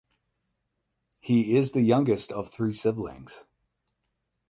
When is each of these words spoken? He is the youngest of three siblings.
He 1.19 1.55
is 1.55 1.73
the 1.73 1.81
youngest 1.83 2.31
of 2.31 2.49
three 2.51 2.71
siblings. 2.71 3.45